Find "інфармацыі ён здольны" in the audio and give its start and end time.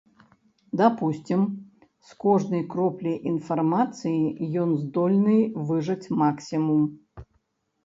3.33-5.39